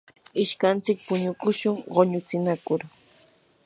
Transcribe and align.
ishkantsik 0.43 0.97
punukushun 1.07 1.75
quñutsinakur. 1.93 2.81